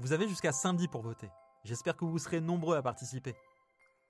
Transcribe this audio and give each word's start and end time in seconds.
Vous 0.00 0.12
avez 0.12 0.26
jusqu'à 0.26 0.50
samedi 0.50 0.88
pour 0.88 1.02
voter. 1.02 1.28
J'espère 1.64 1.96
que 1.96 2.04
vous 2.04 2.18
serez 2.18 2.40
nombreux 2.40 2.76
à 2.76 2.82
participer. 2.82 3.34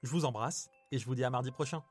Je 0.03 0.11
vous 0.11 0.25
embrasse 0.25 0.71
et 0.91 0.99
je 0.99 1.07
vous 1.07 1.15
dis 1.15 1.25
à 1.25 1.31
mardi 1.31 1.51
prochain. 1.51 1.83